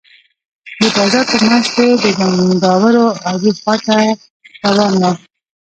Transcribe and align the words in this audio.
د 0.79 0.81
بازار 0.95 1.25
په 1.31 1.37
منځ 1.47 1.65
کښې 1.73 1.87
د 2.03 2.05
زمينداورو 2.37 3.05
اډې 3.31 3.51
خوا 3.59 3.75
ته 3.85 3.97
روان 4.67 4.93
وم. 5.01 5.15